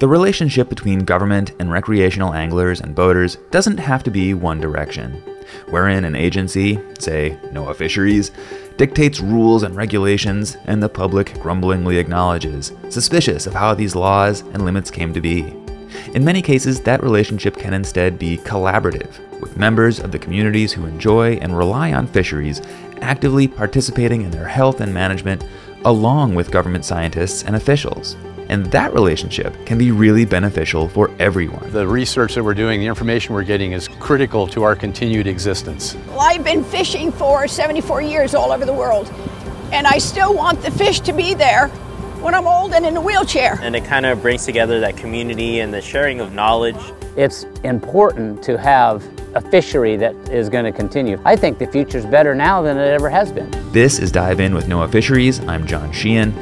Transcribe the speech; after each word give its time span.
The 0.00 0.08
relationship 0.08 0.70
between 0.70 1.04
government 1.04 1.52
and 1.58 1.70
recreational 1.70 2.32
anglers 2.32 2.80
and 2.80 2.94
boaters 2.94 3.36
doesn't 3.50 3.76
have 3.76 4.02
to 4.04 4.10
be 4.10 4.32
one 4.32 4.58
direction, 4.58 5.22
wherein 5.68 6.06
an 6.06 6.16
agency, 6.16 6.80
say 6.98 7.38
NOAA 7.52 7.76
Fisheries, 7.76 8.30
dictates 8.78 9.20
rules 9.20 9.62
and 9.62 9.76
regulations, 9.76 10.56
and 10.64 10.82
the 10.82 10.88
public 10.88 11.34
grumblingly 11.42 11.98
acknowledges, 11.98 12.72
suspicious 12.88 13.46
of 13.46 13.52
how 13.52 13.74
these 13.74 13.94
laws 13.94 14.40
and 14.40 14.64
limits 14.64 14.90
came 14.90 15.12
to 15.12 15.20
be. 15.20 15.54
In 16.14 16.24
many 16.24 16.40
cases, 16.40 16.80
that 16.80 17.02
relationship 17.02 17.58
can 17.58 17.74
instead 17.74 18.18
be 18.18 18.38
collaborative, 18.38 19.18
with 19.38 19.58
members 19.58 20.00
of 20.00 20.12
the 20.12 20.18
communities 20.18 20.72
who 20.72 20.86
enjoy 20.86 21.34
and 21.42 21.54
rely 21.54 21.92
on 21.92 22.06
fisheries 22.06 22.62
actively 23.02 23.46
participating 23.46 24.22
in 24.22 24.30
their 24.30 24.48
health 24.48 24.80
and 24.80 24.94
management 24.94 25.44
along 25.84 26.34
with 26.34 26.50
government 26.50 26.86
scientists 26.86 27.44
and 27.44 27.54
officials. 27.54 28.16
And 28.50 28.66
that 28.72 28.92
relationship 28.92 29.54
can 29.64 29.78
be 29.78 29.92
really 29.92 30.24
beneficial 30.24 30.88
for 30.88 31.08
everyone. 31.20 31.70
The 31.70 31.86
research 31.86 32.34
that 32.34 32.42
we're 32.42 32.52
doing, 32.52 32.80
the 32.80 32.86
information 32.86 33.32
we're 33.32 33.44
getting 33.44 33.70
is 33.70 33.86
critical 33.86 34.48
to 34.48 34.64
our 34.64 34.74
continued 34.74 35.28
existence. 35.28 35.94
Well, 36.08 36.18
I've 36.20 36.42
been 36.42 36.64
fishing 36.64 37.12
for 37.12 37.46
74 37.46 38.02
years 38.02 38.34
all 38.34 38.50
over 38.50 38.66
the 38.66 38.72
world, 38.72 39.08
and 39.70 39.86
I 39.86 39.98
still 39.98 40.34
want 40.34 40.62
the 40.62 40.72
fish 40.72 40.98
to 41.00 41.12
be 41.12 41.32
there 41.32 41.68
when 42.18 42.34
I'm 42.34 42.48
old 42.48 42.74
and 42.74 42.84
in 42.84 42.96
a 42.96 43.00
wheelchair. 43.00 43.56
And 43.62 43.76
it 43.76 43.84
kind 43.84 44.04
of 44.04 44.20
brings 44.20 44.46
together 44.46 44.80
that 44.80 44.96
community 44.96 45.60
and 45.60 45.72
the 45.72 45.80
sharing 45.80 46.18
of 46.18 46.32
knowledge. 46.32 46.74
It's 47.16 47.44
important 47.62 48.42
to 48.44 48.58
have 48.58 49.08
a 49.36 49.40
fishery 49.40 49.96
that 49.96 50.14
is 50.28 50.48
going 50.48 50.64
to 50.64 50.72
continue. 50.72 51.20
I 51.24 51.36
think 51.36 51.58
the 51.58 51.68
future's 51.68 52.04
better 52.04 52.34
now 52.34 52.62
than 52.62 52.78
it 52.78 52.88
ever 52.88 53.08
has 53.08 53.30
been. 53.30 53.48
This 53.70 54.00
is 54.00 54.10
Dive 54.10 54.40
In 54.40 54.54
with 54.54 54.66
NOAA 54.66 54.90
Fisheries. 54.90 55.38
I'm 55.46 55.68
John 55.68 55.92
Sheehan, 55.92 56.32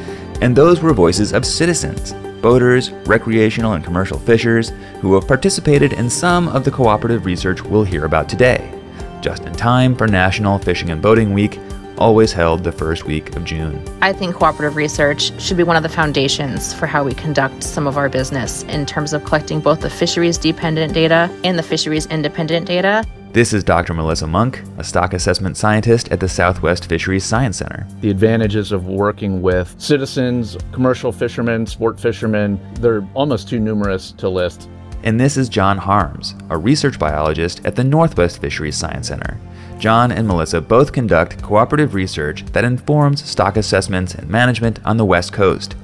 and 0.40 0.54
those 0.54 0.80
were 0.80 0.92
voices 0.92 1.32
of 1.32 1.44
citizens, 1.44 2.12
boaters, 2.40 2.90
recreational 3.06 3.72
and 3.72 3.84
commercial 3.84 4.18
fishers 4.18 4.70
who 5.00 5.14
have 5.14 5.26
participated 5.26 5.92
in 5.92 6.08
some 6.08 6.48
of 6.48 6.64
the 6.64 6.70
cooperative 6.70 7.26
research 7.26 7.62
we'll 7.62 7.84
hear 7.84 8.04
about 8.04 8.28
today, 8.28 8.72
just 9.20 9.44
in 9.44 9.52
time 9.52 9.96
for 9.96 10.06
National 10.06 10.58
Fishing 10.58 10.90
and 10.90 11.02
Boating 11.02 11.32
Week, 11.32 11.58
always 11.98 12.32
held 12.32 12.62
the 12.62 12.72
first 12.72 13.04
week 13.04 13.34
of 13.36 13.44
June. 13.44 13.82
I 14.00 14.12
think 14.12 14.36
cooperative 14.36 14.76
research 14.76 15.38
should 15.40 15.56
be 15.56 15.64
one 15.64 15.76
of 15.76 15.82
the 15.82 15.88
foundations 15.88 16.72
for 16.72 16.86
how 16.86 17.04
we 17.04 17.12
conduct 17.14 17.62
some 17.62 17.86
of 17.86 17.96
our 17.96 18.08
business 18.08 18.62
in 18.64 18.86
terms 18.86 19.12
of 19.12 19.24
collecting 19.24 19.60
both 19.60 19.80
the 19.80 19.90
fisheries 19.90 20.38
dependent 20.38 20.94
data 20.94 21.28
and 21.44 21.58
the 21.58 21.62
fisheries 21.62 22.06
independent 22.06 22.66
data. 22.66 23.04
This 23.30 23.52
is 23.52 23.62
Dr. 23.62 23.92
Melissa 23.92 24.26
Monk, 24.26 24.62
a 24.78 24.84
stock 24.84 25.12
assessment 25.12 25.58
scientist 25.58 26.08
at 26.10 26.18
the 26.18 26.28
Southwest 26.28 26.86
Fisheries 26.86 27.24
Science 27.24 27.58
Center. 27.58 27.86
The 28.00 28.08
advantages 28.08 28.72
of 28.72 28.86
working 28.86 29.42
with 29.42 29.74
citizens, 29.78 30.56
commercial 30.72 31.12
fishermen, 31.12 31.66
sport 31.66 32.00
fishermen, 32.00 32.58
they're 32.80 33.06
almost 33.12 33.46
too 33.46 33.60
numerous 33.60 34.12
to 34.12 34.30
list. 34.30 34.70
And 35.02 35.20
this 35.20 35.36
is 35.36 35.50
John 35.50 35.76
Harms, 35.76 36.36
a 36.48 36.56
research 36.56 36.98
biologist 36.98 37.60
at 37.66 37.76
the 37.76 37.84
Northwest 37.84 38.40
Fisheries 38.40 38.78
Science 38.78 39.08
Center. 39.08 39.38
John 39.78 40.10
and 40.10 40.26
Melissa 40.26 40.62
both 40.62 40.92
conduct 40.92 41.42
cooperative 41.42 41.92
research 41.92 42.46
that 42.52 42.64
informs 42.64 43.22
stock 43.22 43.58
assessments 43.58 44.14
and 44.14 44.26
management 44.26 44.80
on 44.86 44.96
the 44.96 45.04
West 45.04 45.34
Coast, 45.34 45.76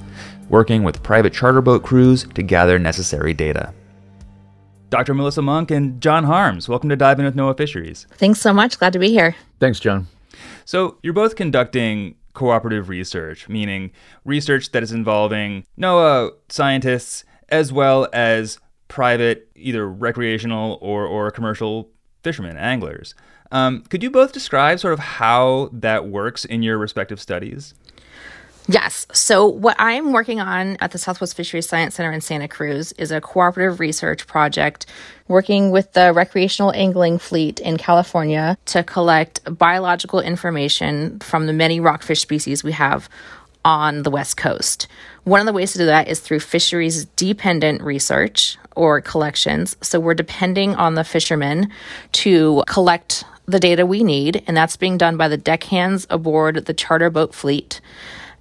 working 0.49 0.83
with 0.83 1.03
private 1.03 1.31
charter 1.31 1.61
boat 1.61 1.83
crews 1.83 2.25
to 2.33 2.41
gather 2.41 2.79
necessary 2.79 3.35
data. 3.35 3.71
Dr. 4.95 5.13
Melissa 5.13 5.41
Monk 5.41 5.71
and 5.71 5.99
John 5.99 6.23
Harms, 6.23 6.69
welcome 6.69 6.87
to 6.87 6.95
Dive 6.95 7.19
In 7.19 7.25
with 7.25 7.35
NOAA 7.35 7.57
Fisheries. 7.57 8.07
Thanks 8.11 8.39
so 8.39 8.53
much. 8.53 8.79
Glad 8.79 8.93
to 8.93 8.99
be 8.99 9.09
here. 9.09 9.35
Thanks, 9.59 9.77
John. 9.77 10.07
So, 10.63 10.99
you're 11.03 11.11
both 11.11 11.35
conducting 11.35 12.15
cooperative 12.31 12.87
research, 12.87 13.49
meaning 13.49 13.91
research 14.23 14.71
that 14.71 14.83
is 14.83 14.93
involving 14.93 15.65
NOAA 15.77 16.31
scientists 16.47 17.25
as 17.49 17.73
well 17.73 18.07
as 18.13 18.57
private, 18.87 19.49
either 19.57 19.85
recreational 19.85 20.77
or, 20.79 21.05
or 21.05 21.29
commercial 21.29 21.89
fishermen, 22.23 22.55
anglers. 22.55 23.15
Um, 23.51 23.83
could 23.89 24.01
you 24.01 24.09
both 24.09 24.31
describe 24.31 24.79
sort 24.79 24.93
of 24.93 24.99
how 24.99 25.71
that 25.73 26.07
works 26.07 26.45
in 26.45 26.63
your 26.63 26.77
respective 26.77 27.19
studies? 27.19 27.73
Yes. 28.67 29.05
So, 29.13 29.45
what 29.47 29.75
I'm 29.77 30.11
working 30.11 30.39
on 30.39 30.77
at 30.77 30.91
the 30.91 30.97
Southwest 30.97 31.35
Fisheries 31.37 31.69
Science 31.69 31.95
Center 31.95 32.11
in 32.11 32.21
Santa 32.21 32.47
Cruz 32.47 32.93
is 32.93 33.11
a 33.11 33.21
cooperative 33.21 33.79
research 33.79 34.25
project 34.25 34.87
working 35.27 35.69
with 35.69 35.93
the 35.93 36.11
recreational 36.13 36.73
angling 36.73 37.19
fleet 37.19 37.59
in 37.59 37.77
California 37.77 38.57
to 38.65 38.83
collect 38.83 39.39
biological 39.45 40.19
information 40.19 41.19
from 41.19 41.45
the 41.45 41.53
many 41.53 41.79
rockfish 41.79 42.21
species 42.21 42.63
we 42.63 42.71
have 42.71 43.07
on 43.63 44.01
the 44.01 44.09
West 44.09 44.35
Coast. 44.35 44.87
One 45.25 45.39
of 45.39 45.45
the 45.45 45.53
ways 45.53 45.73
to 45.73 45.77
do 45.77 45.85
that 45.85 46.07
is 46.07 46.19
through 46.19 46.39
fisheries 46.39 47.05
dependent 47.05 47.83
research 47.83 48.57
or 48.75 48.99
collections. 48.99 49.77
So, 49.81 49.99
we're 49.99 50.15
depending 50.15 50.73
on 50.73 50.95
the 50.95 51.03
fishermen 51.03 51.69
to 52.13 52.63
collect 52.65 53.25
the 53.47 53.59
data 53.59 53.85
we 53.85 54.03
need, 54.03 54.43
and 54.47 54.57
that's 54.57 54.75
being 54.75 54.97
done 54.97 55.17
by 55.17 55.27
the 55.27 55.37
deckhands 55.37 56.07
aboard 56.09 56.65
the 56.65 56.73
charter 56.73 57.11
boat 57.11 57.35
fleet. 57.35 57.79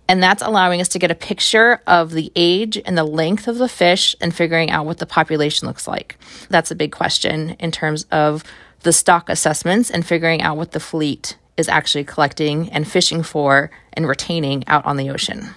And 0.08 0.22
that's 0.22 0.42
allowing 0.42 0.80
us 0.80 0.88
to 0.88 0.98
get 0.98 1.10
a 1.10 1.14
picture 1.14 1.80
of 1.86 2.10
the 2.10 2.30
age 2.36 2.80
and 2.84 2.96
the 2.96 3.04
length 3.04 3.48
of 3.48 3.58
the 3.58 3.68
fish 3.68 4.14
and 4.20 4.34
figuring 4.34 4.70
out 4.70 4.84
what 4.84 4.98
the 4.98 5.06
population 5.06 5.66
looks 5.66 5.88
like. 5.88 6.18
That's 6.50 6.70
a 6.70 6.74
big 6.74 6.92
question 6.92 7.50
in 7.58 7.70
terms 7.70 8.04
of 8.10 8.44
the 8.82 8.92
stock 8.92 9.30
assessments 9.30 9.90
and 9.90 10.06
figuring 10.06 10.42
out 10.42 10.56
what 10.58 10.72
the 10.72 10.80
fleet 10.80 11.38
is 11.56 11.68
actually 11.68 12.04
collecting 12.04 12.68
and 12.70 12.86
fishing 12.86 13.22
for 13.22 13.70
and 13.94 14.06
retaining 14.06 14.64
out 14.66 14.84
on 14.84 14.96
the 14.96 15.10
ocean. 15.10 15.54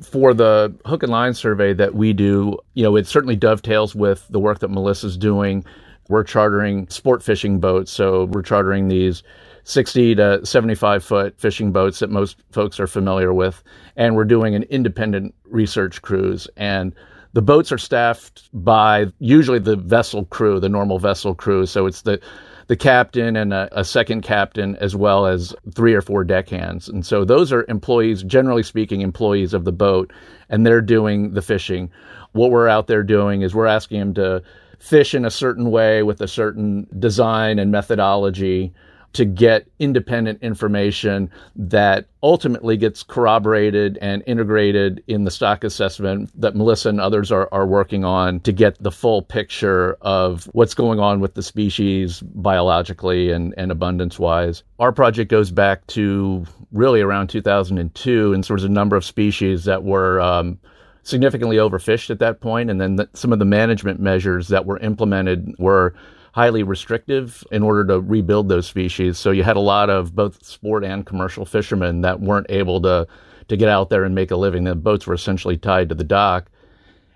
For 0.00 0.32
the 0.34 0.74
hook 0.86 1.02
and 1.02 1.12
line 1.12 1.34
survey 1.34 1.72
that 1.74 1.94
we 1.94 2.12
do, 2.12 2.58
you 2.74 2.82
know, 2.82 2.96
it 2.96 3.06
certainly 3.06 3.36
dovetails 3.36 3.94
with 3.94 4.26
the 4.28 4.40
work 4.40 4.60
that 4.60 4.70
Melissa's 4.70 5.16
doing. 5.16 5.64
We're 6.08 6.24
chartering 6.24 6.88
sport 6.88 7.22
fishing 7.22 7.60
boats, 7.60 7.90
so 7.90 8.24
we're 8.26 8.42
chartering 8.42 8.88
these 8.88 9.22
60 9.64 10.14
to 10.16 10.46
75 10.46 11.02
foot 11.02 11.40
fishing 11.40 11.72
boats 11.72 11.98
that 11.98 12.10
most 12.10 12.36
folks 12.52 12.78
are 12.78 12.86
familiar 12.86 13.32
with. 13.32 13.62
And 13.96 14.14
we're 14.14 14.24
doing 14.24 14.54
an 14.54 14.62
independent 14.64 15.34
research 15.44 16.02
cruise. 16.02 16.46
And 16.56 16.94
the 17.32 17.42
boats 17.42 17.72
are 17.72 17.78
staffed 17.78 18.48
by 18.52 19.06
usually 19.18 19.58
the 19.58 19.76
vessel 19.76 20.26
crew, 20.26 20.60
the 20.60 20.68
normal 20.68 20.98
vessel 20.98 21.34
crew. 21.34 21.66
So 21.66 21.86
it's 21.86 22.02
the 22.02 22.20
the 22.66 22.76
captain 22.76 23.36
and 23.36 23.52
a, 23.52 23.68
a, 23.78 23.84
second 23.84 24.22
captain, 24.22 24.74
as 24.76 24.96
well 24.96 25.26
as 25.26 25.54
three 25.74 25.92
or 25.92 26.00
four 26.00 26.24
deckhands. 26.24 26.88
And 26.88 27.04
so 27.04 27.22
those 27.22 27.52
are 27.52 27.66
employees, 27.68 28.22
generally 28.22 28.62
speaking, 28.62 29.02
employees 29.02 29.52
of 29.52 29.66
the 29.66 29.72
boat, 29.72 30.12
and 30.48 30.66
they're 30.66 30.80
doing 30.80 31.34
the 31.34 31.42
fishing. 31.42 31.90
What 32.32 32.50
we're 32.50 32.68
out 32.68 32.86
there 32.86 33.02
doing 33.02 33.42
is 33.42 33.54
we're 33.54 33.66
asking 33.66 33.98
them 34.00 34.14
to 34.14 34.42
fish 34.78 35.14
in 35.14 35.26
a 35.26 35.30
certain 35.30 35.70
way 35.70 36.02
with 36.02 36.22
a 36.22 36.28
certain 36.28 36.86
design 36.98 37.58
and 37.58 37.70
methodology 37.70 38.72
to 39.14 39.24
get 39.24 39.66
independent 39.78 40.42
information 40.42 41.30
that 41.56 42.06
ultimately 42.22 42.76
gets 42.76 43.02
corroborated 43.02 43.96
and 44.02 44.22
integrated 44.26 45.02
in 45.06 45.24
the 45.24 45.30
stock 45.30 45.62
assessment 45.62 46.30
that 46.40 46.56
Melissa 46.56 46.88
and 46.88 47.00
others 47.00 47.30
are, 47.30 47.48
are 47.52 47.66
working 47.66 48.04
on 48.04 48.40
to 48.40 48.52
get 48.52 48.80
the 48.82 48.90
full 48.90 49.22
picture 49.22 49.96
of 50.00 50.44
what's 50.52 50.74
going 50.74 50.98
on 50.98 51.20
with 51.20 51.34
the 51.34 51.42
species 51.42 52.20
biologically 52.34 53.30
and, 53.30 53.54
and 53.56 53.70
abundance 53.70 54.18
wise. 54.18 54.64
Our 54.80 54.92
project 54.92 55.30
goes 55.30 55.50
back 55.50 55.86
to 55.88 56.44
really 56.72 57.00
around 57.00 57.28
2002, 57.28 58.32
and 58.32 58.44
sort 58.44 58.58
of 58.58 58.66
a 58.66 58.68
number 58.68 58.96
of 58.96 59.04
species 59.04 59.64
that 59.64 59.84
were. 59.84 60.20
Um, 60.20 60.58
significantly 61.06 61.56
overfished 61.56 62.08
at 62.08 62.18
that 62.18 62.40
point, 62.40 62.70
and 62.70 62.80
then 62.80 62.96
the, 62.96 63.06
some 63.12 63.30
of 63.30 63.38
the 63.38 63.44
management 63.44 64.00
measures 64.00 64.48
that 64.48 64.64
were 64.64 64.78
implemented 64.78 65.54
were 65.58 65.94
highly 66.34 66.64
restrictive 66.64 67.44
in 67.52 67.62
order 67.62 67.86
to 67.86 68.00
rebuild 68.00 68.48
those 68.48 68.66
species. 68.66 69.16
So 69.16 69.30
you 69.30 69.44
had 69.44 69.56
a 69.56 69.60
lot 69.60 69.88
of 69.88 70.16
both 70.16 70.44
sport 70.44 70.82
and 70.84 71.06
commercial 71.06 71.46
fishermen 71.46 72.00
that 72.00 72.20
weren't 72.20 72.48
able 72.48 72.82
to 72.82 73.06
to 73.46 73.56
get 73.56 73.68
out 73.68 73.88
there 73.88 74.02
and 74.02 74.16
make 74.16 74.32
a 74.32 74.36
living. 74.36 74.64
The 74.64 74.74
boats 74.74 75.06
were 75.06 75.14
essentially 75.14 75.56
tied 75.56 75.90
to 75.90 75.94
the 75.94 76.02
dock. 76.02 76.50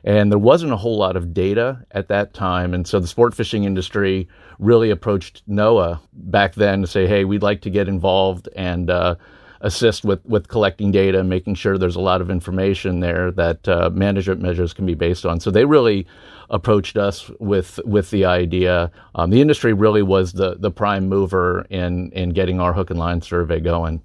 And 0.04 0.30
there 0.30 0.38
wasn't 0.38 0.72
a 0.72 0.76
whole 0.76 0.96
lot 0.96 1.16
of 1.16 1.34
data 1.34 1.84
at 1.90 2.06
that 2.08 2.32
time. 2.32 2.74
And 2.74 2.86
so 2.86 3.00
the 3.00 3.08
sport 3.08 3.34
fishing 3.34 3.64
industry 3.64 4.28
really 4.60 4.90
approached 4.90 5.42
NOAA 5.48 5.98
back 6.12 6.54
then 6.54 6.82
to 6.82 6.86
say, 6.86 7.08
hey, 7.08 7.24
we'd 7.24 7.42
like 7.42 7.62
to 7.62 7.70
get 7.70 7.88
involved 7.88 8.48
and 8.54 8.88
uh, 8.88 9.16
assist 9.60 10.04
with, 10.04 10.24
with 10.24 10.48
collecting 10.48 10.90
data 10.90 11.18
and 11.18 11.28
making 11.28 11.54
sure 11.54 11.78
there's 11.78 11.96
a 11.96 12.00
lot 12.00 12.20
of 12.20 12.30
information 12.30 13.00
there 13.00 13.30
that 13.32 13.68
uh, 13.68 13.90
management 13.92 14.40
measures 14.40 14.72
can 14.72 14.86
be 14.86 14.94
based 14.94 15.26
on. 15.26 15.40
So 15.40 15.50
they 15.50 15.64
really 15.64 16.06
approached 16.50 16.96
us 16.96 17.30
with 17.40 17.78
with 17.84 18.10
the 18.10 18.24
idea. 18.24 18.90
Um, 19.14 19.30
the 19.30 19.40
industry 19.40 19.72
really 19.72 20.02
was 20.02 20.32
the 20.32 20.56
the 20.58 20.70
prime 20.70 21.08
mover 21.08 21.66
in 21.70 22.10
in 22.12 22.30
getting 22.30 22.60
our 22.60 22.72
hook 22.72 22.90
and 22.90 22.98
line 22.98 23.20
survey 23.20 23.60
going. 23.60 24.02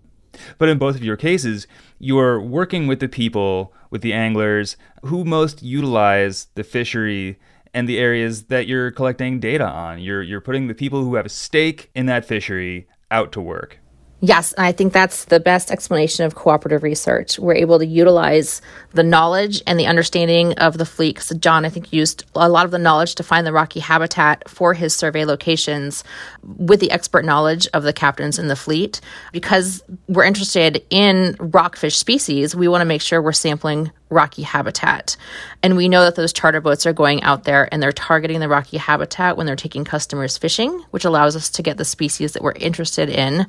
But 0.57 0.69
in 0.69 0.77
both 0.77 0.95
of 0.95 1.03
your 1.03 1.17
cases, 1.17 1.67
you're 1.99 2.41
working 2.41 2.87
with 2.87 2.99
the 2.99 3.07
people, 3.07 3.73
with 3.91 4.01
the 4.01 4.13
anglers 4.13 4.77
who 5.03 5.23
most 5.23 5.61
utilize 5.61 6.47
the 6.55 6.63
fishery 6.63 7.39
and 7.73 7.87
the 7.87 7.97
areas 7.97 8.45
that 8.45 8.67
you're 8.67 8.91
collecting 8.91 9.39
data 9.39 9.67
on. 9.67 9.99
You're 9.99 10.21
you're 10.21 10.41
putting 10.41 10.67
the 10.67 10.73
people 10.73 11.03
who 11.03 11.15
have 11.15 11.25
a 11.25 11.29
stake 11.29 11.89
in 11.95 12.05
that 12.07 12.25
fishery 12.25 12.87
out 13.11 13.31
to 13.33 13.41
work. 13.41 13.79
Yes, 14.25 14.53
and 14.53 14.65
I 14.65 14.71
think 14.71 14.93
that's 14.93 15.25
the 15.25 15.41
best 15.41 15.69
explanation 15.69 16.25
of 16.25 16.33
cooperative 16.33 16.81
research. 16.81 17.37
We're 17.37 17.55
able 17.55 17.77
to 17.77 17.85
utilize 17.85 18.61
the 18.93 19.03
knowledge 19.03 19.61
and 19.67 19.77
the 19.77 19.85
understanding 19.85 20.53
of 20.53 20.77
the 20.77 20.85
fleet. 20.85 21.15
Because 21.15 21.37
John, 21.39 21.65
I 21.65 21.69
think, 21.69 21.91
used 21.91 22.23
a 22.33 22.47
lot 22.47 22.63
of 22.63 22.71
the 22.71 22.77
knowledge 22.79 23.15
to 23.15 23.23
find 23.23 23.45
the 23.45 23.51
rocky 23.51 23.81
habitat 23.81 24.47
for 24.47 24.73
his 24.73 24.95
survey 24.95 25.25
locations 25.25 26.05
with 26.41 26.79
the 26.79 26.91
expert 26.91 27.25
knowledge 27.25 27.67
of 27.73 27.83
the 27.83 27.91
captains 27.91 28.39
in 28.39 28.47
the 28.47 28.55
fleet. 28.55 29.01
Because 29.33 29.83
we're 30.07 30.23
interested 30.23 30.81
in 30.89 31.35
rockfish 31.37 31.97
species, 31.97 32.55
we 32.55 32.69
want 32.69 32.79
to 32.79 32.85
make 32.85 33.01
sure 33.01 33.21
we're 33.21 33.33
sampling 33.33 33.91
rocky 34.13 34.43
habitat. 34.43 35.17
And 35.63 35.75
we 35.75 35.89
know 35.89 36.03
that 36.03 36.15
those 36.15 36.31
charter 36.31 36.61
boats 36.61 36.85
are 36.85 36.93
going 36.93 37.23
out 37.23 37.43
there 37.43 37.67
and 37.71 37.81
they're 37.81 37.91
targeting 37.91 38.39
the 38.39 38.47
rocky 38.47 38.77
habitat 38.77 39.35
when 39.35 39.45
they're 39.45 39.55
taking 39.55 39.83
customers 39.83 40.37
fishing, 40.37 40.71
which 40.91 41.03
allows 41.03 41.35
us 41.35 41.49
to 41.49 41.63
get 41.63 41.77
the 41.77 41.85
species 41.85 42.33
that 42.33 42.43
we're 42.43 42.51
interested 42.53 43.09
in. 43.09 43.47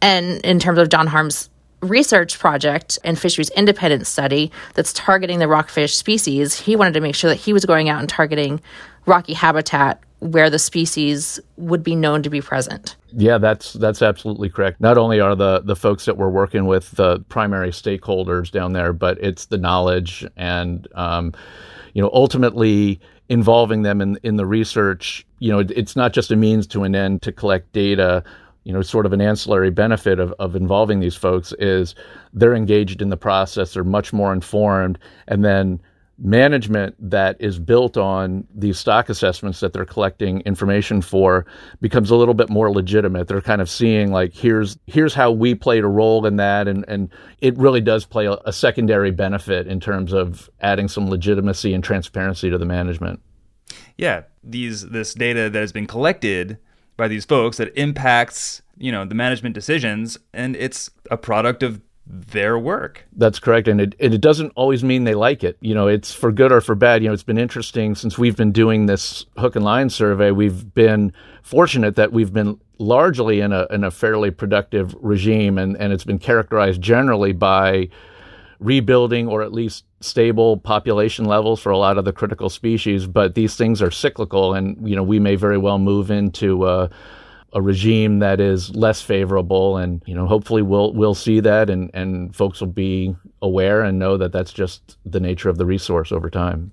And 0.00 0.11
in 0.18 0.58
terms 0.58 0.78
of 0.78 0.88
John 0.88 1.06
Harm's 1.06 1.48
research 1.80 2.38
project 2.38 2.98
and 3.04 3.18
fisheries 3.18 3.50
independent 3.50 4.06
study 4.06 4.52
that's 4.74 4.92
targeting 4.92 5.40
the 5.40 5.48
rockfish 5.48 5.96
species, 5.96 6.58
he 6.58 6.76
wanted 6.76 6.94
to 6.94 7.00
make 7.00 7.14
sure 7.14 7.28
that 7.28 7.36
he 7.36 7.52
was 7.52 7.64
going 7.64 7.88
out 7.88 8.00
and 8.00 8.08
targeting 8.08 8.60
rocky 9.06 9.32
habitat 9.32 10.00
where 10.20 10.48
the 10.48 10.58
species 10.58 11.40
would 11.56 11.82
be 11.82 11.96
known 11.96 12.22
to 12.22 12.30
be 12.30 12.40
present. 12.40 12.94
Yeah, 13.12 13.38
that's 13.38 13.72
that's 13.74 14.00
absolutely 14.02 14.48
correct. 14.48 14.80
Not 14.80 14.96
only 14.96 15.20
are 15.20 15.34
the 15.34 15.60
the 15.60 15.74
folks 15.74 16.04
that 16.04 16.16
we're 16.16 16.28
working 16.28 16.66
with 16.66 16.92
the 16.92 17.18
primary 17.28 17.70
stakeholders 17.70 18.50
down 18.50 18.72
there, 18.72 18.92
but 18.92 19.18
it's 19.18 19.46
the 19.46 19.58
knowledge 19.58 20.24
and 20.36 20.86
um, 20.94 21.32
you 21.92 22.00
know 22.00 22.10
ultimately 22.12 23.00
involving 23.28 23.82
them 23.82 24.00
in 24.00 24.16
in 24.22 24.36
the 24.36 24.46
research. 24.46 25.26
You 25.40 25.50
know, 25.50 25.58
it's 25.58 25.96
not 25.96 26.12
just 26.12 26.30
a 26.30 26.36
means 26.36 26.68
to 26.68 26.84
an 26.84 26.94
end 26.94 27.22
to 27.22 27.32
collect 27.32 27.72
data. 27.72 28.22
You 28.64 28.72
know, 28.72 28.82
sort 28.82 29.06
of 29.06 29.12
an 29.12 29.20
ancillary 29.20 29.70
benefit 29.70 30.20
of, 30.20 30.32
of 30.38 30.54
involving 30.54 31.00
these 31.00 31.16
folks 31.16 31.52
is 31.58 31.94
they're 32.32 32.54
engaged 32.54 33.02
in 33.02 33.08
the 33.08 33.16
process, 33.16 33.74
they're 33.74 33.84
much 33.84 34.12
more 34.12 34.32
informed, 34.32 34.98
and 35.26 35.44
then 35.44 35.80
management 36.18 36.94
that 36.98 37.36
is 37.40 37.58
built 37.58 37.96
on 37.96 38.46
these 38.54 38.78
stock 38.78 39.08
assessments 39.08 39.60
that 39.60 39.72
they're 39.72 39.84
collecting 39.84 40.40
information 40.42 41.00
for 41.02 41.44
becomes 41.80 42.10
a 42.10 42.16
little 42.16 42.34
bit 42.34 42.48
more 42.48 42.70
legitimate. 42.70 43.26
They're 43.26 43.40
kind 43.40 43.60
of 43.60 43.68
seeing 43.68 44.12
like 44.12 44.32
here's 44.32 44.78
here's 44.86 45.14
how 45.14 45.32
we 45.32 45.54
played 45.54 45.84
a 45.84 45.88
role 45.88 46.24
in 46.26 46.36
that 46.36 46.68
and 46.68 46.84
and 46.86 47.08
it 47.40 47.56
really 47.58 47.80
does 47.80 48.04
play 48.04 48.26
a, 48.26 48.32
a 48.44 48.52
secondary 48.52 49.10
benefit 49.10 49.66
in 49.66 49.80
terms 49.80 50.12
of 50.12 50.48
adding 50.60 50.86
some 50.86 51.08
legitimacy 51.08 51.74
and 51.74 51.82
transparency 51.82 52.50
to 52.50 52.58
the 52.58 52.66
management. 52.66 53.20
Yeah, 53.96 54.22
these 54.44 54.88
this 54.88 55.14
data 55.14 55.50
that 55.50 55.58
has 55.58 55.72
been 55.72 55.86
collected 55.86 56.58
by 57.02 57.08
these 57.08 57.24
folks 57.24 57.56
that 57.56 57.76
impacts, 57.76 58.62
you 58.78 58.92
know, 58.92 59.04
the 59.04 59.16
management 59.16 59.56
decisions 59.56 60.16
and 60.32 60.54
it's 60.54 60.88
a 61.10 61.16
product 61.16 61.64
of 61.64 61.80
their 62.06 62.56
work. 62.56 63.04
That's 63.16 63.40
correct. 63.40 63.66
And 63.66 63.80
it, 63.80 63.96
it 63.98 64.20
doesn't 64.20 64.52
always 64.54 64.84
mean 64.84 65.02
they 65.02 65.16
like 65.16 65.42
it. 65.42 65.56
You 65.60 65.74
know, 65.74 65.88
it's 65.88 66.14
for 66.14 66.30
good 66.30 66.52
or 66.52 66.60
for 66.60 66.76
bad. 66.76 67.02
You 67.02 67.08
know, 67.08 67.12
it's 67.12 67.24
been 67.24 67.38
interesting 67.38 67.96
since 67.96 68.16
we've 68.16 68.36
been 68.36 68.52
doing 68.52 68.86
this 68.86 69.26
hook 69.36 69.56
and 69.56 69.64
line 69.64 69.90
survey. 69.90 70.30
We've 70.30 70.72
been 70.74 71.12
fortunate 71.42 71.96
that 71.96 72.12
we've 72.12 72.32
been 72.32 72.60
largely 72.78 73.40
in 73.40 73.50
a, 73.52 73.66
in 73.70 73.82
a 73.82 73.90
fairly 73.90 74.30
productive 74.30 74.94
regime, 75.00 75.58
and, 75.58 75.76
and 75.78 75.92
it's 75.92 76.04
been 76.04 76.20
characterized 76.20 76.80
generally 76.80 77.32
by 77.32 77.88
rebuilding 78.62 79.28
or 79.28 79.42
at 79.42 79.52
least 79.52 79.84
stable 80.00 80.56
population 80.56 81.24
levels 81.24 81.60
for 81.60 81.70
a 81.70 81.78
lot 81.78 81.98
of 81.98 82.04
the 82.04 82.12
critical 82.12 82.48
species. 82.48 83.06
But 83.06 83.34
these 83.34 83.56
things 83.56 83.82
are 83.82 83.90
cyclical, 83.90 84.54
and, 84.54 84.88
you 84.88 84.96
know, 84.96 85.02
we 85.02 85.18
may 85.18 85.36
very 85.36 85.58
well 85.58 85.78
move 85.78 86.10
into. 86.10 86.64
Uh, 86.64 86.88
a 87.52 87.60
regime 87.60 88.20
that 88.20 88.40
is 88.40 88.74
less 88.74 89.02
favorable 89.02 89.76
and 89.76 90.02
you 90.06 90.14
know 90.14 90.26
hopefully 90.26 90.62
we'll 90.62 90.92
we'll 90.94 91.14
see 91.14 91.40
that 91.40 91.68
and 91.68 91.90
and 91.92 92.34
folks 92.34 92.60
will 92.60 92.68
be 92.68 93.14
aware 93.42 93.82
and 93.82 93.98
know 93.98 94.16
that 94.16 94.32
that's 94.32 94.52
just 94.52 94.96
the 95.04 95.20
nature 95.20 95.48
of 95.48 95.58
the 95.58 95.66
resource 95.66 96.12
over 96.12 96.30
time 96.30 96.72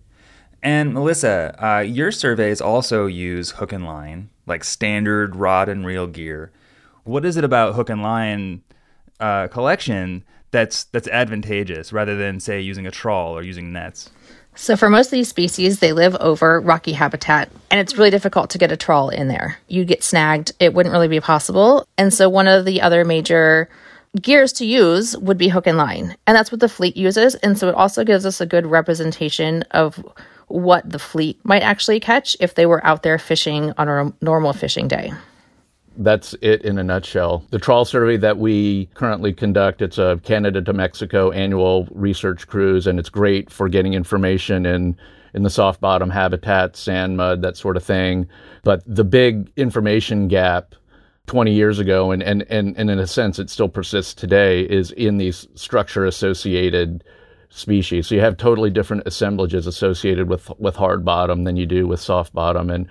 and 0.63 0.93
Melissa 0.93 1.55
uh, 1.63 1.79
your 1.79 2.11
surveys 2.11 2.61
also 2.61 3.07
use 3.07 3.51
hook 3.51 3.73
and 3.73 3.85
line 3.85 4.29
like 4.45 4.63
standard 4.63 5.35
rod 5.35 5.67
and 5.67 5.85
reel 5.85 6.07
gear 6.07 6.51
what 7.03 7.25
is 7.25 7.35
it 7.35 7.43
about 7.43 7.75
hook 7.75 7.89
and 7.89 8.01
line 8.01 8.61
uh, 9.19 9.47
collection 9.49 10.23
that's 10.51 10.85
that's 10.85 11.07
advantageous 11.07 11.93
rather 11.93 12.15
than 12.15 12.39
say 12.39 12.59
using 12.61 12.87
a 12.87 12.91
trawl 12.91 13.37
or 13.37 13.43
using 13.43 13.71
nets 13.71 14.09
so, 14.59 14.75
for 14.75 14.89
most 14.89 15.07
of 15.07 15.11
these 15.11 15.29
species, 15.29 15.79
they 15.79 15.93
live 15.93 16.17
over 16.17 16.59
rocky 16.59 16.91
habitat, 16.91 17.49
and 17.71 17.79
it's 17.79 17.97
really 17.97 18.09
difficult 18.09 18.49
to 18.49 18.57
get 18.57 18.73
a 18.73 18.77
trawl 18.77 19.07
in 19.07 19.29
there. 19.29 19.57
You 19.69 19.85
get 19.85 20.03
snagged, 20.03 20.51
it 20.59 20.73
wouldn't 20.73 20.91
really 20.91 21.07
be 21.07 21.21
possible. 21.21 21.87
And 21.97 22.13
so, 22.13 22.27
one 22.27 22.45
of 22.45 22.65
the 22.65 22.81
other 22.81 23.05
major 23.05 23.69
gears 24.21 24.51
to 24.53 24.65
use 24.65 25.17
would 25.17 25.37
be 25.37 25.47
hook 25.47 25.65
and 25.65 25.77
line. 25.77 26.13
And 26.27 26.35
that's 26.35 26.51
what 26.51 26.59
the 26.59 26.67
fleet 26.67 26.97
uses. 26.97 27.35
And 27.35 27.57
so, 27.57 27.69
it 27.69 27.75
also 27.75 28.03
gives 28.03 28.25
us 28.25 28.41
a 28.41 28.45
good 28.45 28.65
representation 28.65 29.63
of 29.71 30.03
what 30.49 30.89
the 30.89 30.99
fleet 30.99 31.39
might 31.45 31.61
actually 31.61 32.01
catch 32.01 32.35
if 32.41 32.55
they 32.55 32.65
were 32.65 32.85
out 32.85 33.01
there 33.01 33.17
fishing 33.17 33.71
on 33.77 33.87
a 33.87 34.13
normal 34.21 34.51
fishing 34.51 34.89
day 34.89 35.13
that's 35.99 36.33
it 36.41 36.63
in 36.63 36.77
a 36.77 36.83
nutshell. 36.83 37.45
The 37.51 37.59
trawl 37.59 37.85
survey 37.85 38.17
that 38.17 38.37
we 38.37 38.87
currently 38.93 39.33
conduct, 39.33 39.81
it's 39.81 39.97
a 39.97 40.19
Canada 40.23 40.61
to 40.61 40.73
Mexico 40.73 41.31
annual 41.31 41.87
research 41.91 42.47
cruise, 42.47 42.87
and 42.87 42.97
it's 42.97 43.09
great 43.09 43.51
for 43.51 43.69
getting 43.69 43.93
information 43.93 44.65
in 44.65 44.97
in 45.35 45.43
the 45.43 45.49
soft 45.49 45.79
bottom 45.79 46.09
habitat, 46.09 46.75
sand, 46.75 47.15
mud, 47.15 47.43
that 47.43 47.55
sort 47.55 47.77
of 47.77 47.83
thing. 47.83 48.27
But 48.63 48.81
the 48.87 49.03
big 49.03 49.51
information 49.57 50.27
gap 50.27 50.73
20 51.27 51.53
years 51.53 51.77
ago, 51.77 52.09
and, 52.09 52.23
and, 52.23 52.43
and, 52.49 52.75
and 52.75 52.89
in 52.89 52.97
a 52.97 53.05
sense 53.05 53.37
it 53.37 53.51
still 53.51 53.69
persists 53.69 54.15
today, 54.15 54.61
is 54.61 54.89
in 54.93 55.17
these 55.17 55.47
structure 55.53 56.03
associated 56.05 57.03
species. 57.49 58.07
So 58.07 58.15
you 58.15 58.21
have 58.21 58.37
totally 58.37 58.71
different 58.71 59.03
assemblages 59.05 59.67
associated 59.67 60.29
with 60.29 60.49
with 60.59 60.75
hard 60.75 61.05
bottom 61.05 61.43
than 61.43 61.57
you 61.57 61.67
do 61.67 61.87
with 61.87 61.99
soft 61.99 62.33
bottom. 62.33 62.69
And 62.71 62.87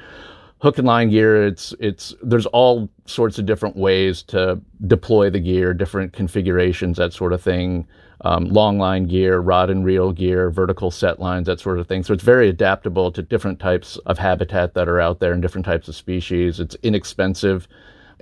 hook 0.61 0.79
and 0.79 0.87
line 0.87 1.11
gear 1.11 1.47
it's 1.47 1.75
it's 1.79 2.15
there's 2.23 2.47
all 2.47 2.89
sorts 3.07 3.39
of 3.39 3.47
different 3.47 3.77
ways 3.77 4.23
to 4.23 4.61
deploy 4.87 5.31
the 5.31 5.39
gear 5.41 5.73
different 5.73 6.13
configurations 6.13 6.97
that 6.97 7.13
sort 7.13 7.33
of 7.33 7.43
thing. 7.43 7.87
Um, 8.23 8.47
long 8.47 8.79
line 8.79 9.07
gear 9.07 9.39
rod 9.39 9.71
and 9.71 9.85
reel 9.85 10.11
gear 10.11 10.51
vertical 10.51 10.91
set 10.91 11.21
lines 11.21 11.47
that 11.47 11.61
sort 11.61 11.79
of 11.79 11.87
thing. 11.87 12.03
So 12.03 12.13
it's 12.13 12.25
very 12.25 12.49
adaptable 12.49 13.13
to 13.13 13.23
different 13.23 13.61
types 13.61 13.97
of 14.07 14.19
habitat 14.19 14.75
that 14.75 14.89
are 14.89 14.99
out 14.99 15.21
there 15.21 15.33
and 15.33 15.41
different 15.41 15.65
types 15.65 15.87
of 15.87 15.95
species. 15.95 16.59
It's 16.59 16.75
inexpensive. 16.83 17.69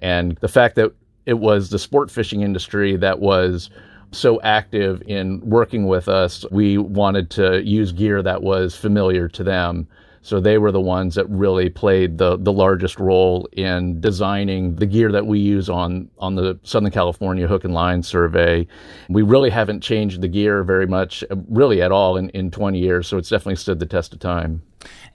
And 0.02 0.36
the 0.42 0.48
fact 0.48 0.74
that 0.74 0.92
it 1.24 1.38
was 1.38 1.70
the 1.70 1.78
sport 1.78 2.10
fishing 2.10 2.42
industry 2.42 2.94
that 2.96 3.20
was 3.20 3.70
so 4.12 4.38
active 4.42 5.02
in 5.06 5.40
working 5.40 5.86
with 5.86 6.08
us 6.08 6.44
we 6.50 6.76
wanted 6.76 7.30
to 7.30 7.62
use 7.64 7.90
gear 7.90 8.22
that 8.22 8.42
was 8.42 8.76
familiar 8.76 9.28
to 9.28 9.42
them 9.42 9.88
so 10.26 10.40
they 10.40 10.58
were 10.58 10.72
the 10.72 10.80
ones 10.80 11.14
that 11.14 11.24
really 11.30 11.70
played 11.70 12.18
the, 12.18 12.36
the 12.36 12.52
largest 12.52 12.98
role 12.98 13.48
in 13.52 14.00
designing 14.00 14.74
the 14.74 14.84
gear 14.84 15.12
that 15.12 15.24
we 15.24 15.38
use 15.38 15.70
on, 15.70 16.10
on 16.18 16.34
the 16.34 16.58
Southern 16.64 16.90
California 16.90 17.46
Hook 17.46 17.62
and 17.62 17.72
Line 17.72 18.02
survey. 18.02 18.66
We 19.08 19.22
really 19.22 19.50
haven't 19.50 19.82
changed 19.82 20.20
the 20.20 20.26
gear 20.26 20.64
very 20.64 20.88
much, 20.88 21.22
really 21.48 21.80
at 21.80 21.92
all 21.92 22.16
in, 22.16 22.30
in 22.30 22.50
20 22.50 22.76
years. 22.76 23.06
So 23.06 23.18
it's 23.18 23.28
definitely 23.28 23.54
stood 23.54 23.78
the 23.78 23.86
test 23.86 24.12
of 24.12 24.18
time. 24.18 24.62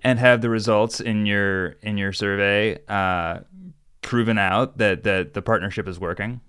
And 0.02 0.18
have 0.18 0.40
the 0.40 0.50
results 0.50 1.02
in 1.02 1.26
your 1.26 1.72
in 1.82 1.98
your 1.98 2.14
survey 2.14 2.80
uh, 2.88 3.40
proven 4.02 4.38
out 4.38 4.78
that, 4.78 5.04
that 5.04 5.34
the 5.34 5.42
partnership 5.42 5.90
is 5.90 6.00
working? 6.00 6.40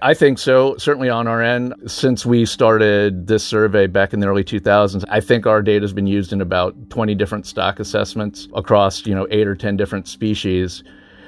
I 0.00 0.12
think 0.14 0.38
so. 0.38 0.76
Certainly 0.76 1.08
on 1.08 1.26
our 1.26 1.42
end, 1.42 1.74
since 1.86 2.26
we 2.26 2.44
started 2.44 3.26
this 3.26 3.44
survey 3.44 3.86
back 3.86 4.12
in 4.12 4.20
the 4.20 4.26
early 4.26 4.44
2000s, 4.44 5.04
I 5.08 5.20
think 5.20 5.46
our 5.46 5.62
data 5.62 5.82
has 5.82 5.92
been 5.92 6.06
used 6.06 6.32
in 6.32 6.40
about 6.40 6.74
20 6.90 7.14
different 7.14 7.46
stock 7.46 7.80
assessments 7.80 8.48
across, 8.54 9.06
you 9.06 9.14
know, 9.14 9.26
eight 9.30 9.46
or 9.46 9.54
10 9.54 9.76
different 9.76 10.08
species. 10.08 10.82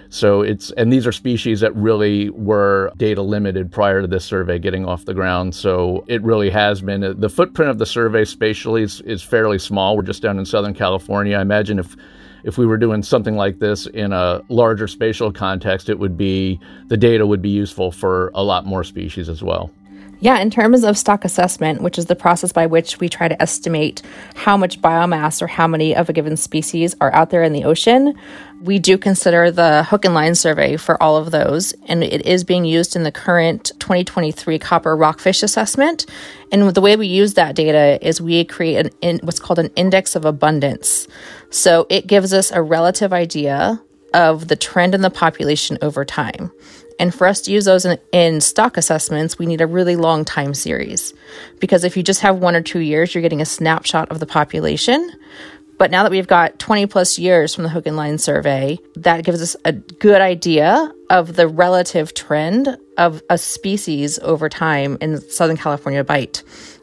So 0.09 0.43
it's, 0.43 0.71
and 0.73 0.93
these 0.93 1.07
are 1.07 1.13
species 1.13 1.61
that 1.61 1.75
really 1.75 2.31
were 2.31 2.93
data 2.97 3.23
limited 3.23 3.73
prior 3.73 4.03
to 4.03 4.07
this 4.07 4.25
survey 4.25 4.59
getting 4.59 4.85
off 4.85 5.05
the 5.05 5.15
ground. 5.15 5.55
So 5.55 6.05
it 6.07 6.23
really 6.23 6.51
has 6.51 6.81
been, 6.81 7.19
the 7.19 7.29
footprint 7.29 7.71
of 7.71 7.79
the 7.79 7.87
survey 7.87 8.25
spatially 8.25 8.83
is, 8.83 9.01
is 9.03 9.23
fairly 9.23 9.59
small. 9.59 9.97
We're 9.97 10.03
just 10.03 10.23
down 10.23 10.39
in 10.39 10.45
Southern 10.45 10.75
California. 10.75 11.37
I 11.37 11.43
imagine 11.43 11.79
if 11.79 11.97
if 12.47 12.57
we 12.57 12.65
were 12.65 12.79
doing 12.79 13.03
something 13.03 13.35
like 13.35 13.59
this 13.59 13.87
in 13.87 14.13
a 14.13 14.41
larger 14.49 14.87
spatial 14.87 15.33
context, 15.33 15.89
it 15.89 15.99
would 15.99 16.17
be 16.17 16.61
the 16.87 16.97
data 16.97 17.27
would 17.27 17.43
be 17.43 17.51
useful 17.51 17.91
for 17.91 18.31
a 18.35 18.43
lot 18.43 18.65
more 18.65 18.85
species 18.85 19.29
as 19.29 19.43
well. 19.43 19.71
Yeah, 20.21 20.39
in 20.39 20.49
terms 20.49 20.83
of 20.83 20.97
stock 20.97 21.27
assessment, 21.27 21.83
which 21.83 21.99
is 21.99 22.07
the 22.07 22.17
process 22.17 22.51
by 22.51 22.65
which 22.65 23.01
we 23.01 23.09
try 23.09 23.29
to 23.29 23.43
estimate 23.43 24.01
how 24.35 24.57
much 24.57 24.81
biomass 24.81 25.43
or 25.43 25.47
how 25.47 25.67
many 25.67 25.95
of 25.95 26.09
a 26.09 26.13
given 26.15 26.39
species 26.39 26.95
are 27.03 27.13
out 27.13 27.29
there 27.29 27.43
in 27.43 27.53
the 27.53 27.65
ocean, 27.65 28.15
we 28.63 28.79
do 28.79 28.97
consider 28.97 29.51
the 29.51 29.85
hook 29.85 30.07
and 30.07 30.15
line 30.15 30.35
survey 30.35 30.79
for 30.79 31.03
all 31.03 31.17
of 31.17 31.33
those. 31.33 31.75
And 31.87 32.03
it 32.03 32.25
is 32.25 32.45
being 32.45 32.65
used 32.65 32.97
in 32.97 33.03
the 33.03 33.13
current 33.13 33.73
2023 33.79 34.59
copper 34.59 34.97
rockfish 34.97 35.43
assessment. 35.43 36.07
And 36.51 36.71
the 36.71 36.81
way 36.81 36.97
we 36.97 37.09
use 37.09 37.35
that 37.35 37.55
data 37.55 37.99
is 38.01 38.19
we 38.19 38.45
create 38.45 38.87
an 38.87 38.91
in, 39.03 39.19
what's 39.19 39.39
called 39.39 39.59
an 39.59 39.71
index 39.77 40.17
of 40.17 40.25
abundance. 40.25 41.09
So 41.51 41.87
it 41.89 42.07
gives 42.07 42.33
us 42.33 42.51
a 42.51 42.63
relative 42.63 43.13
idea 43.13 43.83
of 44.15 44.49
the 44.49 44.57
trend 44.57 44.95
in 44.95 45.03
the 45.03 45.11
population 45.11 45.79
over 45.83 46.05
time. 46.05 46.51
And 46.99 47.15
for 47.15 47.27
us 47.27 47.43
to 47.43 47.53
use 47.53 47.67
those 47.67 47.85
in, 47.85 47.99
in, 48.13 48.41
stock 48.41 48.77
assessments, 48.77 49.39
we 49.39 49.47
need 49.47 49.61
a 49.61 49.67
really 49.67 49.97
long 49.97 50.25
time 50.25 50.55
series. 50.55 51.13
Because 51.61 51.85
if 51.85 51.97
you 51.97 52.03
just 52.03 52.21
have 52.21 52.39
one 52.39 52.57
or 52.57 52.63
two 52.63 52.79
years, 52.79 53.15
you're 53.15 53.23
getting 53.23 53.43
a 53.43 53.47
snapshot 53.47 54.11
of 54.11 54.19
the 54.19 54.27
population. 54.27 55.13
But 55.79 55.91
now 55.91 56.03
that 56.05 56.11
we've 56.11 56.27
got 56.27 56.59
20 56.59 56.87
plus 56.87 57.19
years 57.19 57.55
from 57.55 57.65
the 57.65 57.71
Hook 57.71 57.87
and 57.87 57.97
Line 57.97 58.17
survey, 58.17 58.79
that 58.95 59.25
gives 59.25 59.43
us 59.43 59.57
a 59.65 59.73
good 59.73 60.23
idea 60.23 60.91
of 61.11 61.37
the 61.37 61.47
relative 61.47 62.15
trend 62.15 62.79
of 62.97 63.23
a 63.29 63.37
species 63.37 64.19
over 64.21 64.49
time 64.49 64.97
in 65.03 65.21
Southern 65.21 65.59
California 65.59 66.03
bight. 66.03 66.43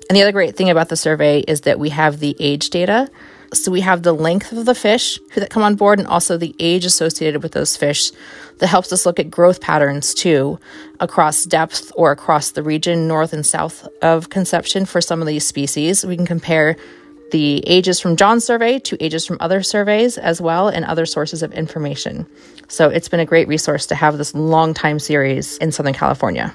And 0.10 0.16
the 0.16 0.22
other 0.22 0.32
great 0.32 0.56
thing 0.56 0.70
about 0.70 0.90
the 0.90 0.96
survey 0.96 1.40
is 1.40 1.62
that 1.62 1.80
we 1.80 1.90
have 1.90 2.20
the 2.20 2.36
age 2.40 2.70
data. 2.70 3.10
So 3.54 3.72
we 3.72 3.82
have 3.82 4.04
the 4.04 4.14
length 4.14 4.52
of 4.52 4.66
the 4.66 4.76
fish 4.76 5.20
that 5.36 5.50
come 5.50 5.64
on 5.64 5.76
board 5.76 6.00
and 6.00 6.08
also 6.08 6.38
the 6.38 6.56
age 6.60 6.86
associated 6.86 7.44
with 7.44 7.52
those 7.52 7.78
fish 7.78 8.12
that 8.60 8.68
helps 8.68 8.92
us 8.92 9.06
look 9.06 9.20
at 9.20 9.30
growth 9.30 9.62
patterns 9.62 10.14
too 10.14 10.60
across 11.00 11.46
depth 11.46 11.92
or 11.96 12.12
across 12.12 12.52
the 12.52 12.64
region 12.64 13.08
north 13.08 13.34
and 13.34 13.46
south 13.46 13.88
of 14.02 14.30
Conception 14.30 14.86
for 14.86 15.02
some 15.02 15.22
of 15.22 15.28
these 15.28 15.46
species. 15.46 16.06
We 16.06 16.16
can 16.16 16.26
compare 16.26 16.76
the 17.32 17.64
ages 17.68 18.00
from 18.00 18.16
John's 18.16 18.46
survey 18.46 18.80
to 18.80 19.04
ages 19.04 19.26
from 19.26 19.38
other 19.40 19.64
surveys 19.64 20.18
as 20.18 20.40
well 20.40 20.68
and 20.68 20.86
other 20.86 21.06
sources 21.06 21.42
of 21.42 21.52
information. 21.54 22.28
So 22.68 22.90
it's 22.90 23.10
been 23.10 23.20
a 23.20 23.26
great 23.26 23.48
resource 23.48 23.88
to 23.88 23.96
have 23.96 24.18
this 24.18 24.34
long 24.36 24.74
time 24.74 25.00
series 25.00 25.58
in 25.58 25.72
Southern 25.72 25.94
California. 25.94 26.54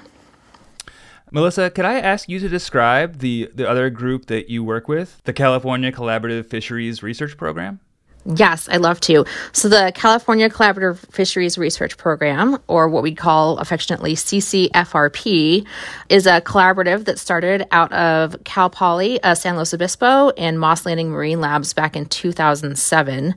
Melissa, 1.31 1.69
could 1.69 1.85
I 1.85 1.99
ask 1.99 2.27
you 2.27 2.39
to 2.39 2.49
describe 2.49 3.19
the, 3.19 3.51
the 3.53 3.69
other 3.69 3.89
group 3.89 4.25
that 4.27 4.49
you 4.49 4.63
work 4.63 4.87
with, 4.87 5.21
the 5.25 5.33
California 5.33 5.91
Collaborative 5.91 6.47
Fisheries 6.47 7.03
Research 7.03 7.37
Program? 7.37 7.79
Yes, 8.25 8.67
I'd 8.69 8.81
love 8.81 8.99
to. 9.01 9.25
So, 9.53 9.69
the 9.69 9.91
California 9.95 10.49
Collaborative 10.49 10.97
Fisheries 11.11 11.57
Research 11.57 11.97
Program, 11.97 12.57
or 12.67 12.89
what 12.89 13.01
we 13.01 13.15
call 13.15 13.57
affectionately 13.59 14.13
CCFRP, 14.13 15.65
is 16.09 16.27
a 16.27 16.41
collaborative 16.41 17.05
that 17.05 17.17
started 17.17 17.65
out 17.71 17.91
of 17.93 18.35
Cal 18.43 18.69
Poly, 18.69 19.23
uh, 19.23 19.35
San 19.35 19.55
Luis 19.55 19.73
Obispo, 19.73 20.29
and 20.31 20.59
Moss 20.59 20.85
Landing 20.85 21.11
Marine 21.11 21.39
Labs 21.39 21.73
back 21.73 21.95
in 21.95 22.05
2007 22.07 23.35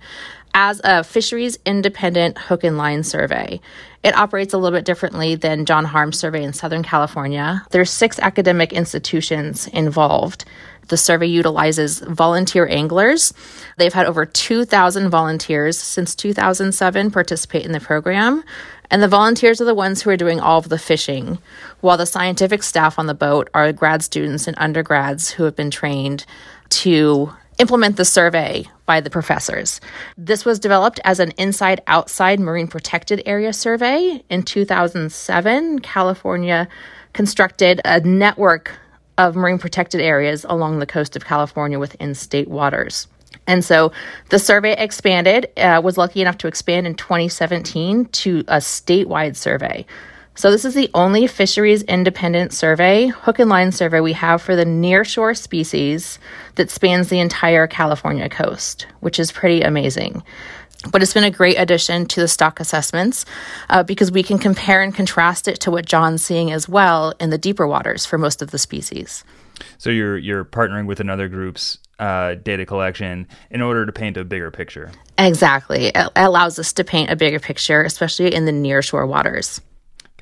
as 0.55 0.81
a 0.85 1.05
fisheries 1.05 1.59
independent 1.65 2.37
hook 2.37 2.65
and 2.65 2.77
line 2.77 3.05
survey. 3.05 3.61
It 4.03 4.17
operates 4.17 4.53
a 4.53 4.59
little 4.59 4.77
bit 4.77 4.85
differently 4.85 5.37
than 5.37 5.65
John 5.65 5.85
Harm's 5.85 6.19
survey 6.19 6.43
in 6.43 6.53
Southern 6.53 6.83
California. 6.83 7.65
There's 7.71 7.91
six 7.91 8.19
academic 8.19 8.73
institutions 8.73 9.69
involved. 9.69 10.45
The 10.89 10.97
survey 10.97 11.27
utilizes 11.27 12.01
volunteer 12.01 12.67
anglers. 12.67 13.33
They've 13.77 13.93
had 13.93 14.07
over 14.07 14.27
2,000 14.27 15.09
volunteers 15.09 15.79
since 15.79 16.17
2007 16.17 17.13
participate 17.13 17.65
in 17.65 17.71
the 17.71 17.81
program. 17.81 18.43
And 18.91 19.03
the 19.03 19.09
volunteers 19.09 19.61
are 19.61 19.65
the 19.65 19.75
ones 19.75 20.03
who 20.03 20.11
are 20.11 20.17
doing 20.17 20.41
all 20.41 20.59
of 20.59 20.69
the 20.69 20.79
fishing, 20.79 21.39
while 21.81 21.97
the 21.97 22.05
scientific 22.05 22.63
staff 22.63 22.99
on 22.99 23.07
the 23.07 23.15
boat 23.15 23.49
are 23.55 23.73
grad 23.73 24.03
students 24.03 24.47
and 24.47 24.59
undergrads 24.59 25.31
who 25.31 25.45
have 25.45 25.57
been 25.57 25.71
trained 25.71 26.27
to 26.71 27.33
implement 27.63 27.97
the 27.97 28.05
survey 28.05 28.67
by 28.87 29.01
the 29.01 29.09
professors. 29.09 29.81
This 30.19 30.45
was 30.45 30.59
developed 30.59 30.99
as 31.05 31.21
an 31.21 31.31
inside 31.39 31.81
outside 31.87 32.41
marine 32.41 32.67
protected 32.67 33.23
area 33.25 33.53
survey. 33.53 34.21
In 34.29 34.43
2007, 34.43 35.79
California 35.79 36.67
constructed 37.13 37.81
a 37.85 38.01
network 38.01 38.73
of 39.17 39.37
marine 39.37 39.59
protected 39.59 40.01
areas 40.01 40.45
along 40.49 40.81
the 40.81 40.87
coast 40.87 41.15
of 41.15 41.25
California 41.25 41.79
within 41.79 42.17
state 42.17 42.49
waters. 42.49 43.07
And 43.47 43.65
so 43.65 43.93
the 44.31 44.41
survey 44.41 44.73
expanded, 44.77 45.47
uh, 45.57 45.81
was 45.85 45.97
lucky 45.97 46.21
enough 46.21 46.39
to 46.39 46.49
expand 46.49 46.89
in 46.89 46.97
2017 46.97 48.07
to 48.07 48.41
a 48.49 48.57
statewide 48.57 49.37
survey. 49.37 49.87
So, 50.35 50.51
this 50.51 50.65
is 50.65 50.75
the 50.75 50.91
only 50.95 51.27
fisheries 51.27 51.83
independent 51.83 52.55
survey, 52.55 53.09
hook 53.09 53.39
and 53.39 53.51
line 53.51 53.71
survey 53.71 54.01
we 54.01 54.15
have 54.15 54.41
for 54.41 54.57
the 54.57 54.65
nearshore 54.65 55.37
species 55.37 56.19
that 56.55 56.71
spans 56.71 57.09
the 57.09 57.21
entire 57.21 57.67
California 57.67 58.31
coast, 58.31 58.87
which 59.01 59.19
is 59.19 59.31
pretty 59.31 59.61
amazing. 59.61 60.23
But 60.91 61.03
it's 61.03 61.13
been 61.13 61.23
a 61.23 61.31
great 61.31 61.57
addition 61.59 62.07
to 62.07 62.21
the 62.21 62.29
stock 62.29 62.61
assessments 62.61 63.27
uh, 63.69 63.83
because 63.83 64.11
we 64.11 64.23
can 64.23 64.39
compare 64.39 64.83
and 64.83 64.95
contrast 64.95 65.49
it 65.49 65.61
to 65.61 65.71
what 65.71 65.85
John's 65.85 66.25
seeing 66.25 66.51
as 66.51 66.69
well 66.69 67.13
in 67.21 67.31
the 67.31 67.39
deeper 67.39 67.67
waters 67.67 68.07
for 68.07 68.17
most 68.17 68.41
of 68.41 68.51
the 68.51 68.59
species. 68.59 69.25
So 69.77 69.91
you're 69.91 70.17
you're 70.17 70.45
partnering 70.47 70.87
with 70.87 70.99
another 70.99 71.29
group's 71.29 71.79
uh, 71.99 72.35
data 72.35 72.65
collection 72.65 73.29
in 73.51 73.61
order 73.61 73.85
to 73.85 73.93
paint 73.93 74.17
a 74.17 74.25
bigger 74.25 74.51
picture. 74.51 74.91
Exactly, 75.19 75.89
it 75.95 76.09
allows 76.17 76.59
us 76.59 76.73
to 76.73 76.85
paint 76.85 77.11
a 77.11 77.17
bigger 77.17 77.39
picture, 77.39 77.83
especially 77.83 78.35
in 78.35 78.47
the 78.47 78.53
nearshore 78.53 79.07
waters. 79.07 79.61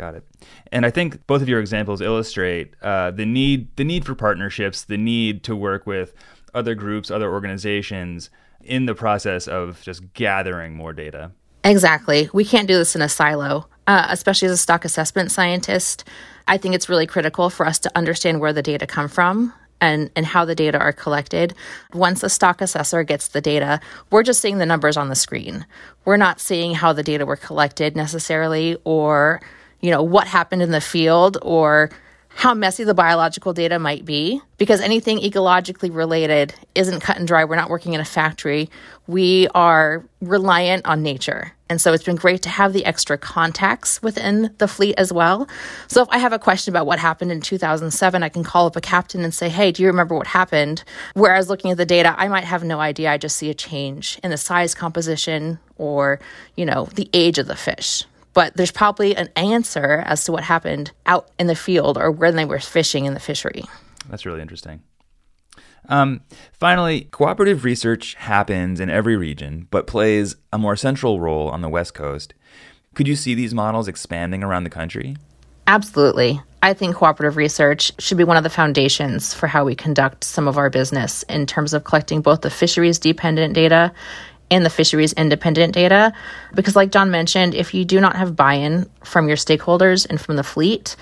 Got 0.01 0.15
it. 0.15 0.25
And 0.73 0.87
I 0.87 0.91
think 0.91 1.27
both 1.27 1.43
of 1.43 1.49
your 1.51 1.61
examples 1.61 2.01
illustrate 2.01 2.73
uh, 2.81 3.11
the 3.11 3.27
need 3.27 3.77
the 3.77 3.85
need 3.85 4.07
for 4.07 4.15
partnerships, 4.15 4.83
the 4.83 4.97
need 4.97 5.43
to 5.43 5.55
work 5.55 5.87
with 5.87 6.15
other 6.55 6.75
groups, 6.75 7.11
other 7.11 7.31
organizations 7.31 8.31
in 8.63 8.87
the 8.87 8.95
process 8.95 9.47
of 9.47 9.83
just 9.83 10.15
gathering 10.15 10.75
more 10.75 10.95
data. 10.95 11.33
Exactly. 11.65 12.31
We 12.33 12.47
can't 12.47 12.67
do 12.67 12.79
this 12.79 12.97
in 12.97 13.03
a 13.03 13.11
silo, 13.11 13.69
uh, 13.87 14.07
especially 14.09 14.47
as 14.47 14.53
a 14.53 14.57
stock 14.57 14.87
assessment 14.87 15.33
scientist. 15.33 16.05
I 16.49 16.57
think 16.57 16.75
it's 16.75 16.89
really 16.89 17.07
critical 17.07 17.51
for 17.51 17.67
us 17.67 17.79
to 17.81 17.93
understand 17.95 18.41
where 18.41 18.55
the 18.55 18.63
data 18.63 18.87
come 18.87 19.09
from 19.09 19.53
and, 19.83 20.11
and 20.17 20.25
how 20.25 20.47
the 20.47 20.55
data 20.55 20.79
are 20.79 20.95
collected. 20.95 21.55
Once 21.93 22.23
a 22.23 22.31
stock 22.31 22.63
assessor 22.63 23.03
gets 23.03 23.29
the 23.29 23.43
data, 23.43 23.81
we're 24.11 24.23
just 24.23 24.41
seeing 24.41 24.57
the 24.57 24.65
numbers 24.65 24.97
on 24.97 25.11
the 25.11 25.15
screen. 25.15 25.67
We're 26.07 26.17
not 26.17 26.41
seeing 26.41 26.73
how 26.73 26.95
the 26.95 27.03
data 27.03 27.27
were 27.27 27.37
collected 27.37 27.97
necessarily 27.97 28.79
or 28.85 29.43
you 29.81 29.91
know, 29.91 30.03
what 30.03 30.27
happened 30.27 30.63
in 30.63 30.71
the 30.71 30.81
field 30.81 31.39
or 31.43 31.91
how 32.29 32.55
messy 32.55 32.85
the 32.85 32.95
biological 32.95 33.53
data 33.53 33.79
might 33.79 34.05
be 34.05 34.41
because 34.57 34.81
anything 34.81 35.19
ecologically 35.19 35.95
related 35.95 36.55
isn't 36.75 37.01
cut 37.01 37.19
and 37.19 37.27
dry. 37.27 37.45
We're 37.45 37.57
not 37.57 37.69
working 37.69 37.93
in 37.93 38.01
a 38.01 38.05
factory. 38.05 38.71
We 39.07 39.49
are 39.55 40.05
reliant 40.21 40.87
on 40.87 41.03
nature. 41.03 41.53
And 41.69 41.81
so 41.81 41.93
it's 41.93 42.05
been 42.05 42.17
great 42.17 42.43
to 42.43 42.49
have 42.49 42.73
the 42.73 42.85
extra 42.85 43.19
contacts 43.19 44.03
within 44.03 44.55
the 44.59 44.67
fleet 44.67 44.95
as 44.97 45.13
well. 45.13 45.49
So 45.87 46.03
if 46.03 46.09
I 46.11 46.19
have 46.19 46.33
a 46.33 46.39
question 46.39 46.73
about 46.73 46.87
what 46.87 46.99
happened 46.99 47.31
in 47.31 47.41
2007, 47.41 48.23
I 48.23 48.29
can 48.29 48.43
call 48.43 48.67
up 48.67 48.77
a 48.77 48.81
captain 48.81 49.23
and 49.23 49.35
say, 49.35 49.49
Hey, 49.49 49.71
do 49.71 49.83
you 49.83 49.89
remember 49.89 50.15
what 50.15 50.29
happened? 50.29 50.83
Whereas 51.15 51.49
looking 51.49 51.71
at 51.71 51.77
the 51.77 51.87
data, 51.87 52.15
I 52.17 52.29
might 52.29 52.45
have 52.45 52.65
no 52.65 52.81
idea. 52.81 53.13
I 53.13 53.19
just 53.19 53.37
see 53.37 53.51
a 53.51 53.55
change 53.55 54.19
in 54.25 54.31
the 54.31 54.37
size 54.37 54.75
composition 54.75 55.59
or, 55.77 56.21
you 56.57 56.65
know, 56.65 56.87
the 56.95 57.09
age 57.13 57.39
of 57.39 57.47
the 57.47 57.57
fish 57.57 58.05
but 58.33 58.57
there's 58.57 58.71
probably 58.71 59.17
an 59.17 59.29
answer 59.37 60.03
as 60.07 60.25
to 60.25 60.33
what 60.33 60.45
happened 60.45 60.93
out 61.07 61.31
in 61.39 61.47
the 61.47 61.55
field 61.55 61.99
or 61.99 62.11
when 62.11 62.37
they 62.37 62.45
were 62.45 62.59
fishing 62.59 63.05
in 63.05 63.15
the 63.15 63.21
fishery. 63.21 63.65
That's 64.09 64.27
really 64.27 64.41
interesting. 64.41 64.83
Um, 65.89 66.21
finally, 66.53 67.09
cooperative 67.11 67.65
research 67.65 68.15
happens 68.15 68.81
in 68.81 68.91
every 68.91 69.17
region, 69.17 69.67
but 69.71 69.87
plays 69.87 70.37
a 70.53 70.59
more 70.59 70.77
central 70.77 71.21
role 71.21 71.49
on 71.49 71.63
the 71.63 71.69
West 71.69 71.95
Coast. 71.95 72.35
Could 72.95 73.09
you 73.09 73.17
see 73.17 73.35
these 73.35 73.55
models 73.55 73.89
expanding 73.89 74.43
around 74.43 74.65
the 74.65 74.71
country? 74.71 75.17
Absolutely. 75.67 76.41
I 76.63 76.75
think 76.75 76.97
cooperative 76.97 77.37
research 77.37 77.93
should 77.99 78.19
be 78.19 78.25
one 78.25 78.37
of 78.37 78.43
the 78.43 78.51
foundations 78.51 79.33
for 79.33 79.47
how 79.47 79.65
we 79.65 79.75
conduct 79.75 80.25
some 80.25 80.49
of 80.49 80.59
our 80.59 80.69
business 80.69 81.23
in 81.25 81.47
terms 81.47 81.73
of 81.73 81.85
collecting 81.85 82.21
both 82.21 82.43
the 82.43 82.51
fisheries 82.51 82.99
dependent 82.99 83.55
data 83.55 83.93
and 84.51 84.65
the 84.65 84.71
fisheries 84.71 85.13
independent 85.15 85.75
data. 85.75 86.13
Because, 86.55 86.77
like 86.77 86.91
John 86.91 87.11
mentioned, 87.11 87.55
if 87.55 87.75
you 87.75 87.85
do 87.85 88.01
not 88.01 88.17
have 88.17 88.37
buy 88.37 88.55
in 88.55 88.89
from 89.05 89.29
your 89.29 89.37
stakeholders 89.37 90.07
and 90.09 90.21
from 90.21 90.37
the 90.37 90.43
fleet, 90.43 90.97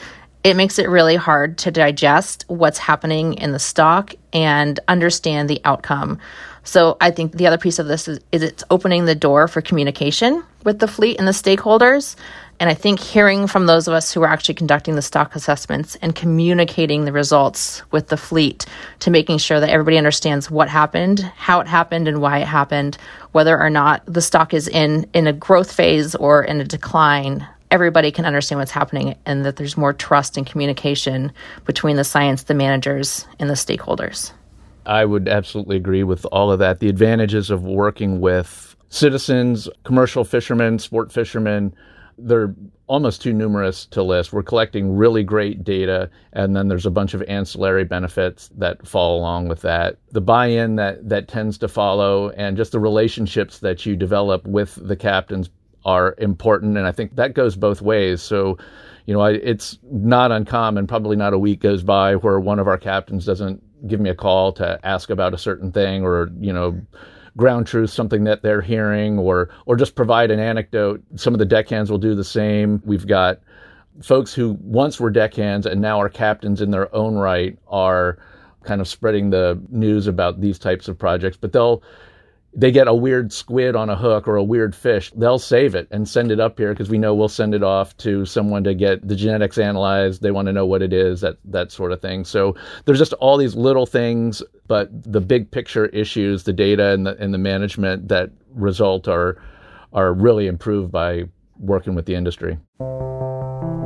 it 0.44 0.54
makes 0.54 0.78
it 0.78 0.88
really 0.88 1.16
hard 1.16 1.58
to 1.58 1.70
digest 1.70 2.44
what's 2.48 2.78
happening 2.78 3.34
in 3.34 3.52
the 3.52 3.58
stock 3.58 4.14
and 4.32 4.78
understand 4.88 5.50
the 5.50 5.60
outcome. 5.64 6.18
So, 6.64 6.96
I 7.00 7.10
think 7.10 7.32
the 7.32 7.46
other 7.46 7.58
piece 7.58 7.78
of 7.78 7.86
this 7.86 8.08
is, 8.08 8.20
is 8.32 8.42
it's 8.42 8.64
opening 8.70 9.06
the 9.06 9.14
door 9.14 9.48
for 9.48 9.60
communication 9.60 10.44
with 10.64 10.80
the 10.80 10.88
fleet 10.88 11.18
and 11.18 11.26
the 11.26 11.32
stakeholders 11.32 12.14
and 12.60 12.68
I 12.68 12.74
think 12.74 12.98
hearing 12.98 13.46
from 13.46 13.66
those 13.66 13.86
of 13.86 13.94
us 13.94 14.12
who 14.12 14.22
are 14.22 14.28
actually 14.28 14.56
conducting 14.56 14.96
the 14.96 15.02
stock 15.02 15.36
assessments 15.36 15.96
and 16.02 16.14
communicating 16.14 17.04
the 17.04 17.12
results 17.12 17.82
with 17.92 18.08
the 18.08 18.16
fleet 18.16 18.66
to 19.00 19.10
making 19.10 19.38
sure 19.38 19.60
that 19.60 19.70
everybody 19.70 19.96
understands 19.96 20.50
what 20.50 20.68
happened, 20.68 21.20
how 21.36 21.60
it 21.60 21.68
happened, 21.68 22.08
and 22.08 22.20
why 22.20 22.38
it 22.38 22.46
happened, 22.46 22.98
whether 23.32 23.60
or 23.60 23.70
not 23.70 24.02
the 24.06 24.20
stock 24.20 24.52
is 24.52 24.66
in, 24.66 25.08
in 25.14 25.28
a 25.28 25.32
growth 25.32 25.72
phase 25.72 26.16
or 26.16 26.42
in 26.42 26.60
a 26.60 26.64
decline, 26.64 27.46
everybody 27.70 28.10
can 28.10 28.24
understand 28.24 28.58
what's 28.58 28.72
happening 28.72 29.16
and 29.24 29.44
that 29.44 29.56
there's 29.56 29.76
more 29.76 29.92
trust 29.92 30.36
and 30.36 30.46
communication 30.46 31.32
between 31.64 31.96
the 31.96 32.04
science, 32.04 32.44
the 32.44 32.54
managers, 32.54 33.24
and 33.38 33.48
the 33.48 33.54
stakeholders. 33.54 34.32
I 34.84 35.04
would 35.04 35.28
absolutely 35.28 35.76
agree 35.76 36.02
with 36.02 36.24
all 36.32 36.50
of 36.50 36.58
that. 36.58 36.80
The 36.80 36.88
advantages 36.88 37.50
of 37.50 37.62
working 37.62 38.20
with 38.20 38.74
citizens, 38.88 39.68
commercial 39.84 40.24
fishermen, 40.24 40.78
sport 40.78 41.12
fishermen, 41.12 41.74
they're 42.18 42.54
almost 42.86 43.22
too 43.22 43.32
numerous 43.32 43.86
to 43.86 44.02
list. 44.02 44.32
We're 44.32 44.42
collecting 44.42 44.96
really 44.96 45.22
great 45.22 45.62
data, 45.62 46.10
and 46.32 46.56
then 46.56 46.68
there's 46.68 46.86
a 46.86 46.90
bunch 46.90 47.14
of 47.14 47.22
ancillary 47.22 47.84
benefits 47.84 48.50
that 48.56 48.86
fall 48.86 49.18
along 49.18 49.48
with 49.48 49.60
that. 49.62 49.98
The 50.10 50.20
buy-in 50.20 50.76
that 50.76 51.08
that 51.08 51.28
tends 51.28 51.58
to 51.58 51.68
follow, 51.68 52.30
and 52.30 52.56
just 52.56 52.72
the 52.72 52.80
relationships 52.80 53.58
that 53.60 53.86
you 53.86 53.96
develop 53.96 54.46
with 54.46 54.78
the 54.86 54.96
captains 54.96 55.50
are 55.84 56.14
important. 56.18 56.76
And 56.76 56.86
I 56.86 56.92
think 56.92 57.16
that 57.16 57.34
goes 57.34 57.56
both 57.56 57.80
ways. 57.80 58.20
So, 58.20 58.58
you 59.06 59.14
know, 59.14 59.20
I, 59.20 59.32
it's 59.32 59.78
not 59.90 60.32
uncommon, 60.32 60.86
probably 60.86 61.16
not 61.16 61.32
a 61.32 61.38
week 61.38 61.60
goes 61.60 61.82
by 61.82 62.16
where 62.16 62.40
one 62.40 62.58
of 62.58 62.66
our 62.66 62.78
captains 62.78 63.24
doesn't 63.24 63.62
give 63.86 64.00
me 64.00 64.10
a 64.10 64.14
call 64.14 64.52
to 64.52 64.78
ask 64.82 65.08
about 65.08 65.34
a 65.34 65.38
certain 65.38 65.70
thing 65.70 66.02
or, 66.02 66.30
you 66.40 66.52
know, 66.52 66.80
ground 67.38 67.66
truth, 67.66 67.88
something 67.88 68.24
that 68.24 68.42
they're 68.42 68.60
hearing, 68.60 69.18
or 69.18 69.48
or 69.64 69.76
just 69.76 69.94
provide 69.94 70.30
an 70.30 70.40
anecdote. 70.40 71.02
Some 71.16 71.32
of 71.34 71.38
the 71.38 71.46
deckhands 71.46 71.90
will 71.90 71.98
do 71.98 72.14
the 72.14 72.24
same. 72.24 72.82
We've 72.84 73.06
got 73.06 73.40
folks 74.02 74.34
who 74.34 74.58
once 74.60 75.00
were 75.00 75.10
deckhands 75.10 75.64
and 75.64 75.80
now 75.80 75.98
are 76.00 76.10
captains 76.10 76.60
in 76.60 76.70
their 76.70 76.94
own 76.94 77.16
right 77.16 77.58
are 77.68 78.18
kind 78.64 78.80
of 78.80 78.88
spreading 78.88 79.30
the 79.30 79.58
news 79.70 80.06
about 80.06 80.40
these 80.40 80.58
types 80.58 80.88
of 80.88 80.98
projects, 80.98 81.38
but 81.40 81.52
they'll 81.52 81.82
they 82.54 82.70
get 82.70 82.88
a 82.88 82.94
weird 82.94 83.32
squid 83.32 83.76
on 83.76 83.90
a 83.90 83.96
hook 83.96 84.26
or 84.26 84.36
a 84.36 84.42
weird 84.42 84.74
fish, 84.74 85.12
they'll 85.12 85.38
save 85.38 85.74
it 85.74 85.86
and 85.90 86.08
send 86.08 86.32
it 86.32 86.40
up 86.40 86.58
here 86.58 86.72
because 86.72 86.88
we 86.88 86.98
know 86.98 87.14
we'll 87.14 87.28
send 87.28 87.54
it 87.54 87.62
off 87.62 87.96
to 87.98 88.24
someone 88.24 88.64
to 88.64 88.74
get 88.74 89.06
the 89.06 89.14
genetics 89.14 89.58
analyzed. 89.58 90.22
They 90.22 90.30
want 90.30 90.46
to 90.46 90.52
know 90.52 90.66
what 90.66 90.82
it 90.82 90.92
is, 90.92 91.20
that 91.20 91.36
that 91.44 91.70
sort 91.70 91.92
of 91.92 92.00
thing. 92.00 92.24
So 92.24 92.56
there's 92.84 92.98
just 92.98 93.12
all 93.14 93.36
these 93.36 93.54
little 93.54 93.86
things, 93.86 94.42
but 94.66 94.88
the 95.04 95.20
big 95.20 95.50
picture 95.50 95.86
issues, 95.86 96.44
the 96.44 96.52
data 96.52 96.88
and 96.88 97.06
the 97.06 97.16
and 97.18 97.32
the 97.34 97.38
management 97.38 98.08
that 98.08 98.30
result 98.54 99.08
are 99.08 99.40
are 99.92 100.12
really 100.12 100.46
improved 100.46 100.90
by 100.90 101.24
working 101.58 101.94
with 101.94 102.06
the 102.06 102.14
industry. 102.14 102.58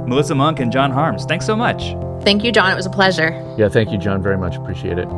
Melissa 0.07 0.35
Monk 0.35 0.61
and 0.61 0.73
John 0.73 0.91
Harms, 0.91 1.25
thanks 1.25 1.47
so 1.47 1.57
much. 1.57 1.95
Thank 2.23 2.45
you, 2.45 2.53
John. 2.53 2.71
It 2.71 2.77
was 2.77 2.87
a 2.87 2.91
pleasure. 2.91 3.31
Yeah, 3.59 3.69
thank 3.69 3.91
you, 3.91 3.99
John, 3.99 4.23
very 4.23 4.39
much. 4.39 4.57
Appreciate 4.57 4.99
it. 4.99 5.09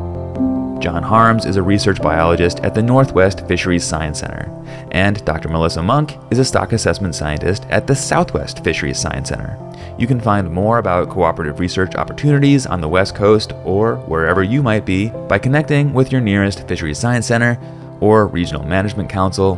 John 0.79 1.03
Harms 1.03 1.45
is 1.45 1.55
a 1.55 1.63
research 1.63 2.01
biologist 2.01 2.59
at 2.59 2.75
the 2.75 2.81
Northwest 2.81 3.47
Fisheries 3.47 3.83
Science 3.83 4.19
Center, 4.19 4.51
and 4.91 5.23
Dr. 5.25 5.49
Melissa 5.49 5.81
Monk 5.81 6.17
is 6.31 6.39
a 6.39 6.45
stock 6.45 6.73
assessment 6.73 7.15
scientist 7.15 7.65
at 7.69 7.87
the 7.87 7.95
Southwest 7.95 8.63
Fisheries 8.63 8.99
Science 8.99 9.29
Center. 9.29 9.57
You 9.97 10.05
can 10.05 10.19
find 10.19 10.51
more 10.51 10.77
about 10.77 11.09
cooperative 11.09 11.59
research 11.59 11.95
opportunities 11.95 12.65
on 12.65 12.81
the 12.81 12.89
West 12.89 13.15
Coast 13.15 13.53
or 13.63 13.95
wherever 14.07 14.43
you 14.43 14.61
might 14.61 14.85
be 14.85 15.09
by 15.27 15.39
connecting 15.39 15.93
with 15.93 16.11
your 16.11 16.21
nearest 16.21 16.67
Fisheries 16.67 16.99
Science 16.99 17.25
Center 17.25 17.57
or 18.01 18.27
Regional 18.27 18.65
Management 18.65 19.09
Council. 19.09 19.57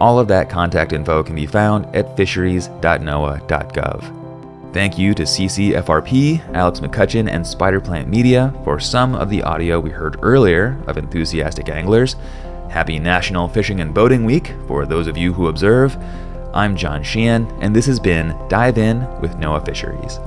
All 0.00 0.18
of 0.18 0.28
that 0.28 0.50
contact 0.50 0.92
info 0.92 1.22
can 1.22 1.34
be 1.34 1.46
found 1.46 1.94
at 1.94 2.16
fisheries.noaa.gov. 2.16 4.17
Thank 4.72 4.98
you 4.98 5.14
to 5.14 5.22
CCFRP, 5.22 6.54
Alex 6.54 6.80
McCutcheon, 6.80 7.26
and 7.28 7.46
Spider 7.46 7.80
Plant 7.80 8.06
Media 8.06 8.52
for 8.64 8.78
some 8.78 9.14
of 9.14 9.30
the 9.30 9.42
audio 9.42 9.80
we 9.80 9.88
heard 9.88 10.18
earlier 10.22 10.78
of 10.86 10.98
enthusiastic 10.98 11.70
anglers. 11.70 12.16
Happy 12.68 12.98
National 12.98 13.48
Fishing 13.48 13.80
and 13.80 13.94
Boating 13.94 14.26
Week 14.26 14.54
for 14.66 14.84
those 14.84 15.06
of 15.06 15.16
you 15.16 15.32
who 15.32 15.48
observe. 15.48 15.96
I'm 16.52 16.76
John 16.76 17.02
Sheehan, 17.02 17.46
and 17.62 17.74
this 17.74 17.86
has 17.86 17.98
been 17.98 18.36
Dive 18.48 18.76
In 18.76 19.00
with 19.22 19.36
NOAA 19.36 19.64
Fisheries. 19.64 20.20